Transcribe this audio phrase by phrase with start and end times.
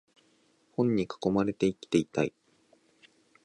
[0.71, 2.33] 本に囲まれて生きていたい